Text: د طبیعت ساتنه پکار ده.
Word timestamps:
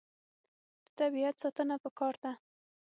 د 0.85 0.87
طبیعت 0.99 1.35
ساتنه 1.43 1.75
پکار 1.83 2.15
ده. 2.23 2.31